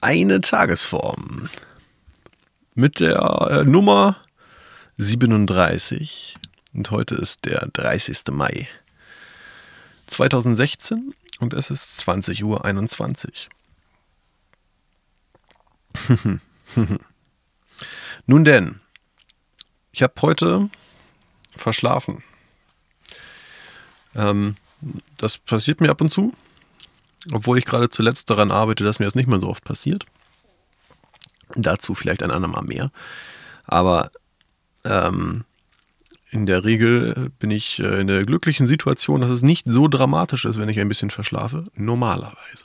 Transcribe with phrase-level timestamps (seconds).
[0.00, 1.48] eine Tagesform
[2.74, 3.18] mit der
[3.50, 4.16] äh, Nummer
[4.98, 6.36] 37
[6.72, 8.24] und heute ist der 30.
[8.30, 8.68] Mai
[10.06, 13.50] 2016 und es ist 20.21 Uhr.
[18.26, 18.80] Nun denn,
[19.92, 20.70] ich habe heute
[21.56, 22.22] verschlafen.
[24.14, 24.56] Ähm,
[25.16, 26.32] das passiert mir ab und zu,
[27.32, 30.06] obwohl ich gerade zuletzt daran arbeite, dass mir das nicht mehr so oft passiert.
[31.54, 32.90] Dazu vielleicht ein andermal mehr.
[33.64, 34.10] Aber
[34.84, 35.44] ähm,
[36.30, 40.44] in der Regel bin ich äh, in der glücklichen Situation, dass es nicht so dramatisch
[40.44, 41.66] ist, wenn ich ein bisschen verschlafe.
[41.74, 42.64] Normalerweise.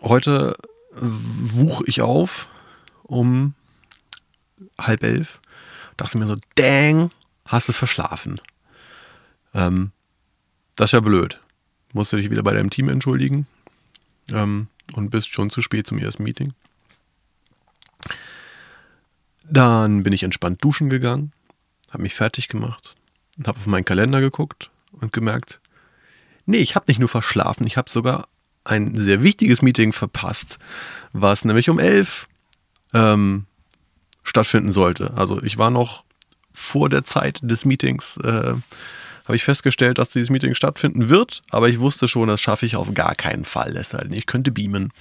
[0.00, 0.54] Heute
[0.94, 2.48] wuch ich auf
[3.02, 3.54] um
[4.78, 5.40] halb elf.
[5.96, 7.10] Dachte mir so, dang,
[7.44, 8.40] hast du verschlafen.
[9.54, 9.92] Ähm,
[10.76, 11.41] das ist ja blöd.
[11.92, 13.46] Musst du dich wieder bei deinem Team entschuldigen
[14.30, 16.54] ähm, und bist schon zu spät zum ersten Meeting.
[19.48, 21.32] Dann bin ich entspannt duschen gegangen,
[21.90, 22.94] habe mich fertig gemacht
[23.36, 25.60] und habe auf meinen Kalender geguckt und gemerkt,
[26.46, 28.28] nee, ich habe nicht nur verschlafen, ich habe sogar
[28.64, 30.58] ein sehr wichtiges Meeting verpasst,
[31.12, 32.28] was nämlich um elf
[32.94, 33.46] ähm,
[34.22, 35.14] stattfinden sollte.
[35.14, 36.04] Also ich war noch
[36.52, 38.54] vor der Zeit des Meetings, äh,
[39.24, 42.76] habe ich festgestellt, dass dieses Meeting stattfinden wird, aber ich wusste schon, das schaffe ich
[42.76, 43.76] auf gar keinen Fall.
[43.76, 44.92] Es sei ich könnte beamen.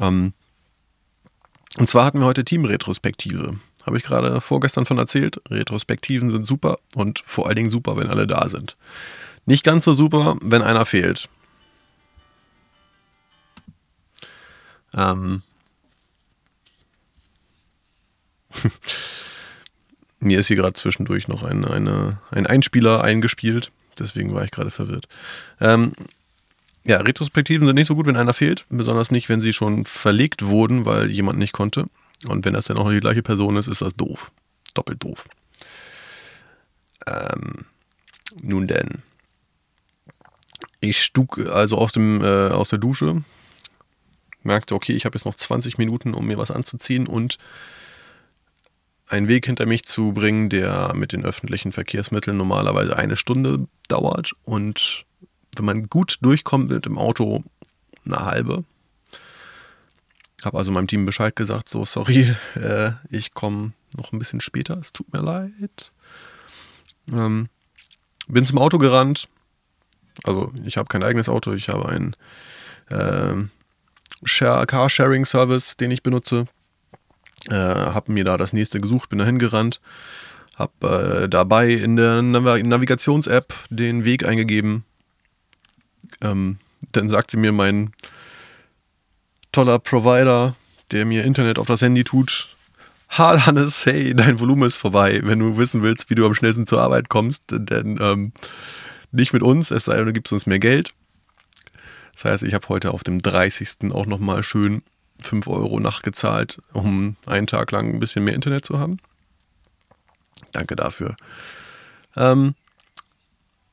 [0.00, 0.32] Ähm,
[1.78, 3.56] und zwar hatten wir heute Teamretrospektive.
[3.84, 5.40] Habe ich gerade vorgestern von erzählt.
[5.50, 8.76] Retrospektiven sind super und vor allen Dingen super, wenn alle da sind.
[9.46, 11.28] Nicht ganz so super, wenn einer fehlt.
[14.94, 15.42] Ähm,
[20.22, 23.72] Mir ist hier gerade zwischendurch noch ein, eine, ein Einspieler eingespielt.
[23.98, 25.08] Deswegen war ich gerade verwirrt.
[25.60, 25.94] Ähm,
[26.86, 28.64] ja, Retrospektiven sind nicht so gut, wenn einer fehlt.
[28.68, 31.86] Besonders nicht, wenn sie schon verlegt wurden, weil jemand nicht konnte.
[32.28, 34.30] Und wenn das dann auch die gleiche Person ist, ist das doof.
[34.74, 35.28] Doppelt doof.
[37.04, 37.64] Ähm,
[38.40, 39.02] nun denn.
[40.78, 43.24] Ich stug also aus, dem, äh, aus der Dusche,
[44.44, 47.38] merkte, okay, ich habe jetzt noch 20 Minuten, um mir was anzuziehen und
[49.12, 54.32] einen Weg hinter mich zu bringen, der mit den öffentlichen Verkehrsmitteln normalerweise eine Stunde dauert
[54.44, 55.04] und
[55.54, 57.44] wenn man gut durchkommt mit dem Auto
[58.06, 58.64] eine halbe.
[60.42, 64.78] Habe also meinem Team Bescheid gesagt, so sorry, äh, ich komme noch ein bisschen später,
[64.78, 65.92] es tut mir leid.
[67.12, 67.48] Ähm,
[68.28, 69.28] bin zum Auto gerannt.
[70.24, 72.16] Also ich habe kein eigenes Auto, ich habe einen
[72.88, 73.44] äh,
[74.66, 76.46] Car-Sharing-Service, den ich benutze.
[77.48, 79.80] Äh, habe mir da das nächste gesucht, bin da hingerannt,
[80.56, 84.84] habe äh, dabei in der Nav Navigations-App den Weg eingegeben.
[86.20, 86.58] Ähm,
[86.92, 87.92] dann sagte mir mein
[89.50, 90.54] toller Provider,
[90.92, 92.56] der mir Internet auf das Handy tut,
[93.18, 95.20] Ha, Hannes, hey, dein Volumen ist vorbei.
[95.22, 98.32] Wenn du wissen willst, wie du am schnellsten zur Arbeit kommst, dann ähm,
[99.10, 100.94] nicht mit uns, es sei denn, du gibst uns mehr Geld.
[102.14, 103.92] Das heißt, ich habe heute auf dem 30.
[103.92, 104.82] auch nochmal schön
[105.26, 108.98] 5 Euro nachgezahlt, um einen Tag lang ein bisschen mehr Internet zu haben.
[110.52, 111.16] Danke dafür.
[112.16, 112.54] Ähm,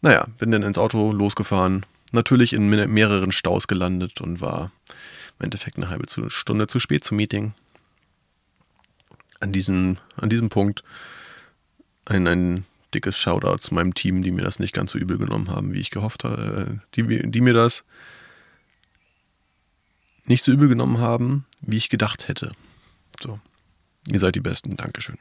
[0.02, 1.86] naja, bin dann ins Auto losgefahren.
[2.12, 4.72] Natürlich in mehreren Staus gelandet und war
[5.38, 7.54] im Endeffekt eine halbe Stunde zu spät zum Meeting.
[9.40, 10.84] An, diesen, an diesem Punkt
[12.06, 15.50] ein, ein dickes Shoutout zu meinem Team, die mir das nicht ganz so übel genommen
[15.50, 16.80] haben, wie ich gehofft habe.
[16.82, 17.84] Äh, die, die mir das
[20.30, 22.52] nicht so übel genommen haben, wie ich gedacht hätte.
[23.22, 23.40] So,
[24.08, 24.78] ihr seid die Besten.
[24.78, 25.18] Dankeschön.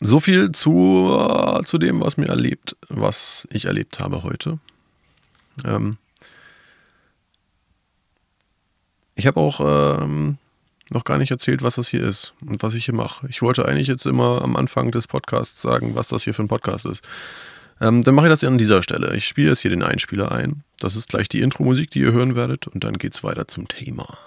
[0.00, 4.58] So viel zu, äh, zu dem, was mir erlebt, was ich erlebt habe heute.
[5.64, 5.98] Ähm
[9.16, 10.38] ich habe auch ähm,
[10.90, 13.26] noch gar nicht erzählt, was das hier ist und was ich hier mache.
[13.28, 16.48] Ich wollte eigentlich jetzt immer am Anfang des Podcasts sagen, was das hier für ein
[16.48, 17.02] Podcast ist.
[17.80, 19.14] Ähm, dann mache ich das an dieser Stelle.
[19.14, 20.62] Ich spiele jetzt hier den Einspieler ein.
[20.80, 22.66] Das ist gleich die Intro-Musik, die ihr hören werdet.
[22.66, 24.18] Und dann geht es weiter zum Thema.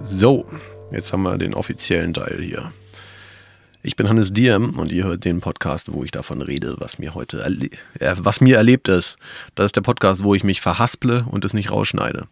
[0.00, 0.46] So,
[0.90, 2.72] jetzt haben wir den offiziellen Teil hier.
[3.86, 7.14] Ich bin Hannes Diem und ihr hört den Podcast, wo ich davon rede, was mir
[7.14, 7.40] heute
[8.00, 9.16] äh, was mir erlebt ist.
[9.54, 12.26] Das ist der Podcast, wo ich mich verhasple und es nicht rausschneide.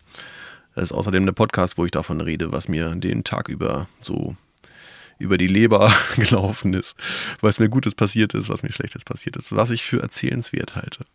[0.74, 4.34] Das ist außerdem der Podcast, wo ich davon rede, was mir den Tag über so
[5.20, 6.96] über die Leber gelaufen ist,
[7.40, 11.06] was mir Gutes passiert ist, was mir Schlechtes passiert ist, was ich für erzählenswert halte.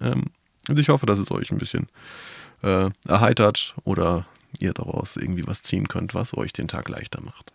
[0.00, 0.24] Ähm,
[0.68, 1.86] und ich hoffe, dass es euch ein bisschen
[2.64, 4.26] äh, erheitert oder
[4.58, 7.52] ihr daraus irgendwie was ziehen könnt, was euch den Tag leichter macht.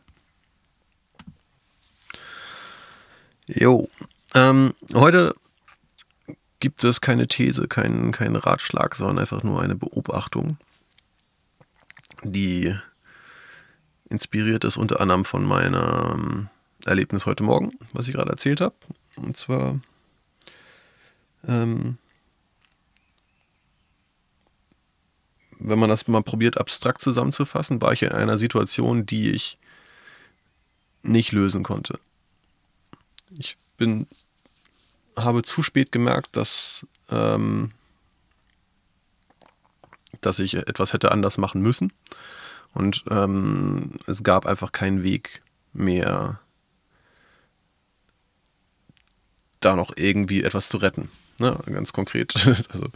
[3.47, 3.88] Jo,
[4.33, 5.36] ähm, heute
[6.59, 10.57] gibt es keine These, keinen kein Ratschlag, sondern einfach nur eine Beobachtung,
[12.24, 12.75] die
[14.09, 16.50] inspiriert ist unter anderem von meinem
[16.86, 18.75] Erlebnis heute Morgen, was ich gerade erzählt habe.
[19.15, 19.80] Und zwar
[21.47, 21.97] ähm,
[25.59, 29.57] wenn man das mal probiert, abstrakt zusammenzufassen, war ich in einer Situation, die ich
[31.03, 32.00] nicht lösen konnte.
[33.37, 34.07] Ich bin,
[35.17, 37.71] habe zu spät gemerkt, dass, ähm,
[40.21, 41.91] dass ich etwas hätte anders machen müssen.
[42.73, 45.41] Und ähm, es gab einfach keinen Weg
[45.73, 46.39] mehr,
[49.59, 51.09] da noch irgendwie etwas zu retten.
[51.39, 51.57] Ne?
[51.65, 52.33] Ganz konkret.
[52.45, 52.89] also,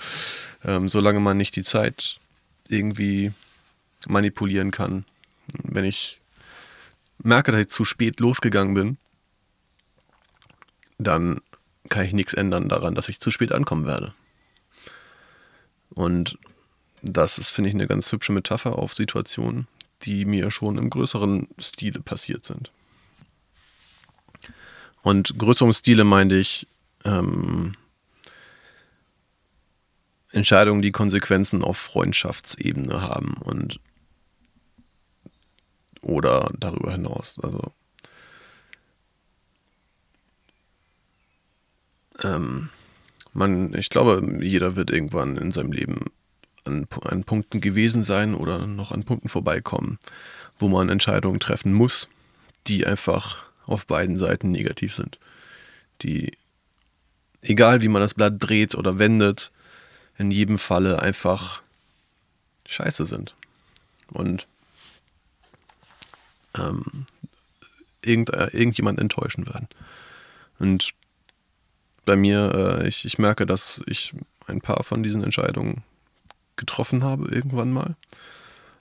[0.64, 2.20] ähm, solange man nicht die Zeit
[2.68, 3.32] irgendwie
[4.08, 5.06] manipulieren kann.
[5.64, 6.20] Wenn ich
[7.18, 8.98] merke, dass ich zu spät losgegangen bin,
[11.00, 11.40] dann
[11.88, 14.14] kann ich nichts ändern daran, dass ich zu spät ankommen werde.
[15.90, 16.38] Und
[17.02, 19.68] das ist, finde ich, eine ganz hübsche Metapher auf Situationen,
[20.04, 22.72] die mir schon im größeren Stile passiert sind.
[25.02, 26.68] Und größerem Stile meinte ich
[27.06, 27.74] ähm,
[30.32, 33.80] Entscheidungen, die Konsequenzen auf Freundschaftsebene haben und
[36.02, 37.40] oder darüber hinaus.
[37.42, 37.72] Also
[42.24, 42.70] ähm,
[43.34, 46.06] man, ich glaube, jeder wird irgendwann in seinem Leben
[46.66, 50.00] an, an Punkten gewesen sein oder noch an Punkten vorbeikommen,
[50.58, 52.08] wo man Entscheidungen treffen muss,
[52.68, 55.20] die einfach auf beiden Seiten negativ sind.
[56.02, 56.32] Die,
[57.42, 59.52] egal wie man das Blatt dreht oder wendet,
[60.18, 61.62] in jedem Falle einfach
[62.66, 63.36] scheiße sind.
[64.12, 64.48] Und
[66.58, 67.06] ähm,
[68.02, 69.68] irgend, äh, irgendjemand enttäuschen werden.
[70.58, 70.94] Und
[72.10, 74.16] bei mir, äh, ich, ich merke, dass ich
[74.48, 75.84] ein paar von diesen Entscheidungen
[76.56, 77.96] getroffen habe irgendwann mal.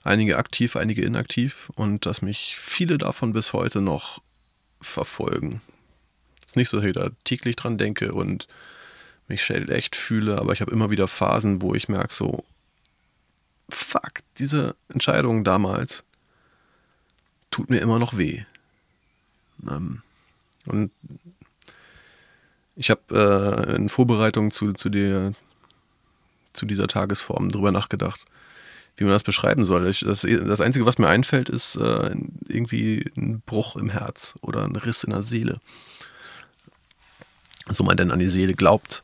[0.03, 4.19] Einige aktiv, einige inaktiv und dass mich viele davon bis heute noch
[4.81, 5.61] verfolgen.
[6.41, 8.47] Es ist nicht so, dass ich da täglich dran denke und
[9.27, 12.43] mich schlecht fühle, aber ich habe immer wieder Phasen, wo ich merke so,
[13.69, 16.03] fuck, diese Entscheidung damals
[17.51, 18.41] tut mir immer noch weh.
[19.69, 20.01] Ähm,
[20.65, 20.91] und
[22.79, 25.33] ich habe äh, in Vorbereitung zu, zu, der,
[26.53, 28.25] zu dieser Tagesform drüber nachgedacht,
[28.97, 29.87] wie man das beschreiben soll.
[29.87, 32.15] Ich, das, das Einzige, was mir einfällt, ist äh,
[32.47, 35.59] irgendwie ein Bruch im Herz oder ein Riss in der Seele
[37.69, 39.03] so man denn an die Seele glaubt.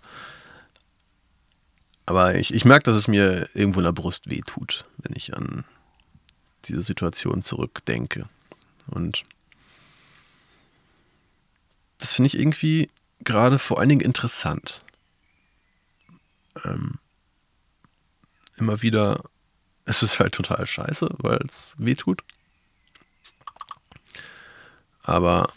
[2.06, 5.64] Aber ich, ich merke, dass es mir irgendwo in der Brust wehtut, wenn ich an
[6.66, 8.28] diese Situation zurückdenke.
[8.88, 9.24] Und
[11.98, 12.90] das finde ich irgendwie
[13.26, 14.84] gerade vor allen Dingen interessant.
[16.64, 17.00] Ähm,
[18.58, 19.18] immer wieder,
[19.86, 22.22] es ist halt total scheiße, weil es wehtut.
[25.04, 25.52] Aber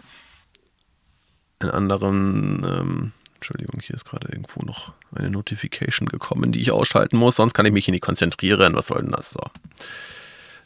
[1.61, 7.17] in anderen, ähm, Entschuldigung, hier ist gerade irgendwo noch eine Notification gekommen, die ich ausschalten
[7.17, 8.75] muss, sonst kann ich mich hier nicht konzentrieren.
[8.75, 9.41] Was soll denn das so?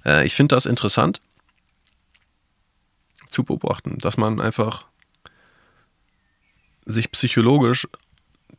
[0.05, 1.21] Äh, ich finde das interessant
[3.31, 4.87] zu beobachten, dass man einfach
[6.85, 7.89] sich psychologisch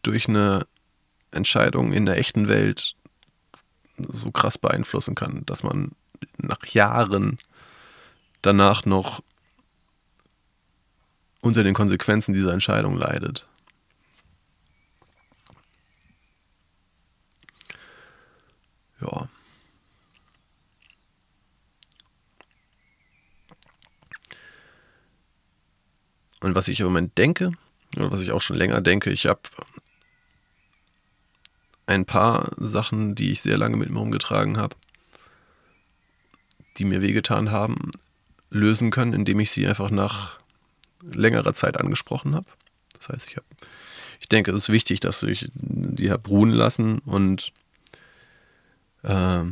[0.02, 0.66] durch eine
[1.32, 2.96] Entscheidung in der echten Welt
[3.98, 5.92] so krass beeinflussen kann, dass man
[6.38, 7.38] nach Jahren
[8.42, 9.22] danach noch
[11.42, 13.48] unter den Konsequenzen dieser Entscheidung leidet.
[19.02, 19.28] Ja.
[26.42, 27.52] Und was ich im Moment denke,
[27.96, 29.42] was ich auch schon länger denke, ich habe
[31.86, 34.76] ein paar Sachen, die ich sehr lange mit mir umgetragen habe,
[36.78, 37.92] die mir wehgetan haben,
[38.50, 40.40] lösen können, indem ich sie einfach nach
[41.02, 42.46] längerer Zeit angesprochen habe.
[42.98, 43.46] Das heißt, ich habe,
[44.20, 47.52] ich denke, es ist wichtig, dass ich die habe ruhen lassen und
[49.04, 49.44] äh,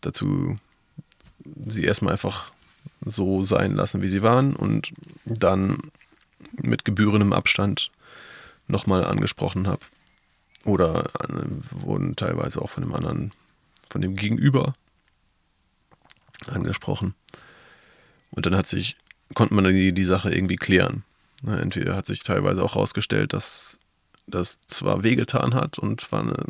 [0.00, 0.56] dazu
[1.66, 2.52] sie erstmal einfach
[3.04, 4.92] so sein lassen, wie sie waren und
[5.24, 5.78] dann
[6.52, 7.90] mit gebührendem Abstand
[8.66, 9.80] nochmal angesprochen habe.
[10.64, 13.30] Oder äh, wurden teilweise auch von dem anderen,
[13.88, 14.72] von dem Gegenüber
[16.46, 17.14] angesprochen.
[18.30, 18.96] Und dann hat sich
[19.34, 21.04] konnte man die, die Sache irgendwie klären.
[21.42, 23.78] Ne, entweder hat sich teilweise auch herausgestellt, dass
[24.26, 26.44] das zwar wehgetan hat und zwar eine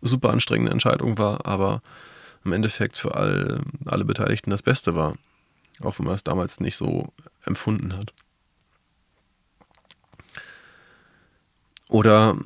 [0.00, 1.82] super anstrengende Entscheidung war, aber
[2.44, 5.14] im Endeffekt für all, alle Beteiligten das Beste war.
[5.80, 7.12] Auch wenn man es damals nicht so
[7.44, 8.12] empfunden hat.
[11.88, 12.36] Oder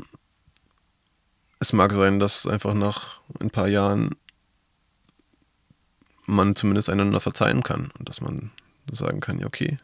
[1.61, 4.11] es mag sein, dass einfach nach ein paar Jahren
[6.27, 8.51] man zumindest einander verzeihen kann und dass man
[8.91, 9.77] sagen kann, ja, okay,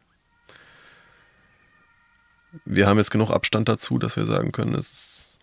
[2.64, 5.38] wir haben jetzt genug Abstand dazu, dass wir sagen können, es ist,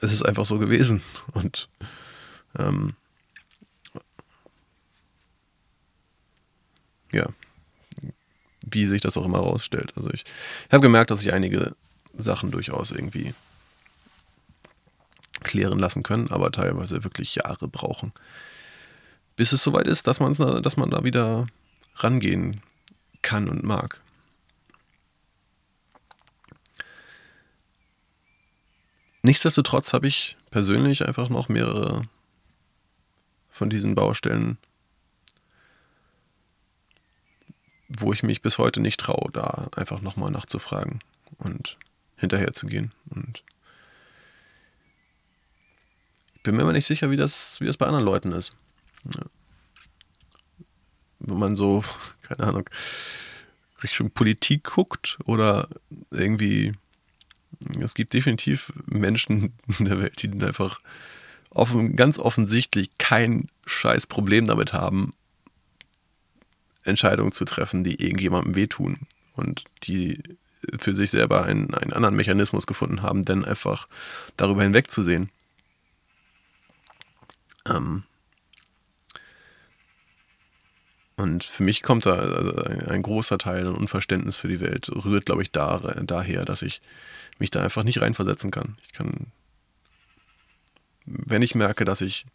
[0.00, 1.02] es ist einfach so gewesen.
[1.32, 1.68] Und
[2.58, 2.94] ähm,
[7.12, 7.26] ja,
[8.66, 9.92] wie sich das auch immer herausstellt.
[9.96, 10.24] Also ich,
[10.66, 11.74] ich habe gemerkt, dass ich einige
[12.14, 13.34] Sachen durchaus irgendwie
[15.42, 18.12] klären lassen können, aber teilweise wirklich Jahre brauchen,
[19.36, 21.44] bis es soweit ist, dass man, dass man da wieder
[21.96, 22.60] rangehen
[23.22, 24.00] kann und mag.
[29.22, 32.02] Nichtsdestotrotz habe ich persönlich einfach noch mehrere
[33.50, 34.58] von diesen Baustellen,
[38.00, 41.00] wo ich mich bis heute nicht traue, da einfach nochmal nachzufragen
[41.38, 41.78] und
[42.16, 42.90] hinterher zu gehen.
[43.10, 43.42] Und
[46.34, 48.52] ich bin mir immer nicht sicher, wie das, wie das bei anderen Leuten ist.
[49.04, 49.24] Ja.
[51.18, 51.84] Wenn man so,
[52.22, 52.70] keine Ahnung,
[53.82, 55.68] Richtung Politik guckt oder
[56.10, 56.72] irgendwie,
[57.80, 60.80] es gibt definitiv Menschen in der Welt, die einfach
[61.50, 65.14] offen, ganz offensichtlich kein scheiß Problem damit haben,
[66.86, 68.96] Entscheidungen zu treffen, die irgendjemandem wehtun
[69.34, 70.22] und die
[70.78, 73.86] für sich selber einen, einen anderen Mechanismus gefunden haben, denn einfach
[74.36, 75.30] darüber hinwegzusehen.
[77.68, 78.04] Ähm
[81.16, 82.56] und für mich kommt da also
[82.88, 86.82] ein großer Teil an Unverständnis für die Welt, rührt, glaube ich, da, daher, dass ich
[87.38, 88.76] mich da einfach nicht reinversetzen kann.
[88.84, 89.32] Ich kann,
[91.06, 92.26] wenn ich merke, dass ich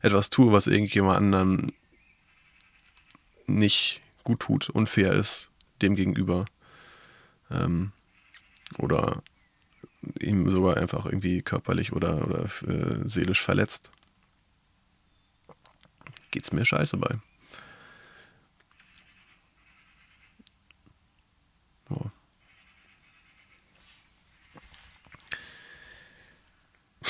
[0.00, 1.72] etwas tue, was irgendjemand anderen
[3.52, 6.44] nicht gut tut, unfair ist, dem gegenüber,
[7.50, 7.92] ähm,
[8.78, 9.22] oder
[10.20, 13.90] ihm sogar einfach irgendwie körperlich oder, oder äh, seelisch verletzt,
[16.30, 17.18] geht's mir scheiße bei.
[21.90, 22.06] Oh.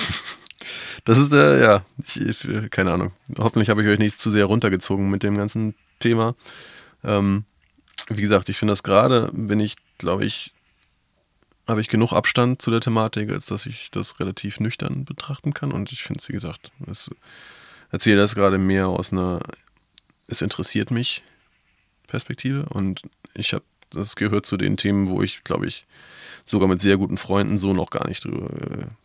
[1.04, 1.84] Das ist, äh, ja,
[2.14, 3.10] ich, keine Ahnung.
[3.36, 6.34] Hoffentlich habe ich euch nicht zu sehr runtergezogen mit dem ganzen Thema.
[7.04, 7.44] Ähm,
[8.08, 10.52] wie gesagt, ich finde das gerade, wenn ich glaube ich,
[11.66, 15.72] habe ich genug Abstand zu der Thematik, als dass ich das relativ nüchtern betrachten kann.
[15.72, 17.10] Und ich finde es, wie gesagt, es
[17.90, 19.40] erzähle das gerade mehr aus einer,
[20.26, 21.22] es interessiert mich
[22.08, 22.66] Perspektive.
[22.66, 23.02] Und
[23.34, 25.86] ich habe, das gehört zu den Themen, wo ich, glaube ich,
[26.44, 28.50] sogar mit sehr guten Freunden so noch gar nicht drüber,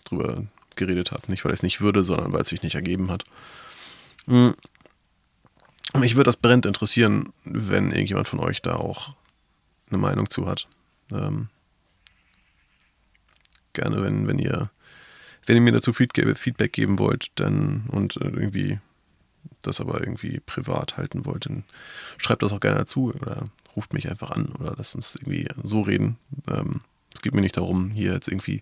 [0.06, 0.44] drüber
[0.76, 1.24] geredet habe.
[1.28, 3.24] Nicht, weil ich es nicht würde, sondern weil es sich nicht ergeben hat.
[5.96, 9.14] Mich würde das brennend interessieren, wenn irgendjemand von euch da auch
[9.90, 10.68] eine Meinung zu hat.
[11.12, 11.50] Ähm,
[13.74, 14.70] gerne, wenn, wenn ihr,
[15.46, 18.80] wenn ihr mir dazu Feedback geben wollt, dann und irgendwie
[19.62, 21.64] das aber irgendwie privat halten wollt, dann
[22.18, 25.82] schreibt das auch gerne dazu oder ruft mich einfach an oder lasst uns irgendwie so
[25.82, 26.18] reden.
[26.50, 26.82] Ähm,
[27.14, 28.62] es geht mir nicht darum, hier jetzt irgendwie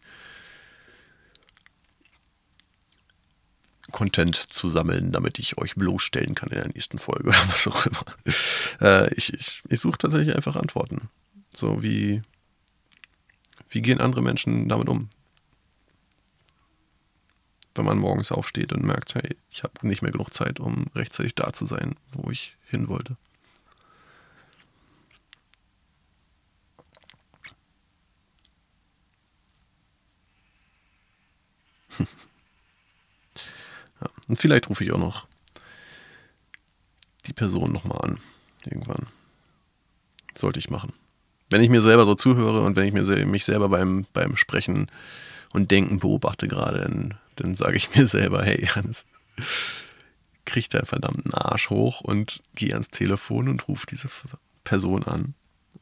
[3.92, 7.86] Content zu sammeln, damit ich euch bloßstellen kann in der nächsten Folge oder was auch
[7.86, 8.04] immer.
[8.82, 11.10] Äh, ich ich, ich suche tatsächlich einfach Antworten.
[11.54, 12.22] So wie,
[13.70, 15.10] wie gehen andere Menschen damit um?
[17.76, 21.36] Wenn man morgens aufsteht und merkt, hey, ich habe nicht mehr genug Zeit, um rechtzeitig
[21.36, 23.16] da zu sein, wo ich hin wollte.
[34.28, 35.28] und vielleicht rufe ich auch noch
[37.26, 38.20] die Person nochmal an.
[38.66, 39.08] Irgendwann.
[40.36, 40.94] Sollte ich machen
[41.50, 44.90] wenn ich mir selber so zuhöre und wenn ich mir mich selber beim, beim Sprechen
[45.54, 49.06] und Denken beobachte gerade, dann, dann sage ich mir selber, hey, Hannes,
[50.46, 54.10] krieg deinen verdammten Arsch hoch und geh ans Telefon und ruf diese
[54.64, 55.34] Person an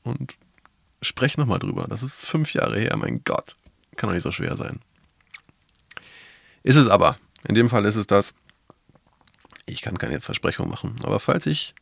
[0.04, 0.38] und
[1.02, 1.88] sprech nochmal drüber.
[1.90, 3.56] Das ist fünf Jahre her, mein Gott.
[3.96, 4.80] Kann doch nicht so schwer sein.
[6.64, 7.18] Ist es aber.
[7.48, 8.34] In dem Fall ist es das.
[9.66, 10.96] Ich kann keine Versprechung machen.
[11.04, 11.74] Aber falls ich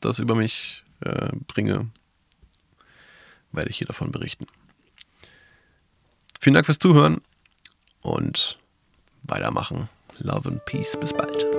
[0.00, 1.88] das über mich äh, bringe,
[3.52, 4.46] werde ich hier davon berichten.
[6.40, 7.20] Vielen Dank fürs Zuhören
[8.02, 8.58] und
[9.22, 9.88] weitermachen.
[10.18, 10.96] Love and Peace.
[11.00, 11.55] Bis bald.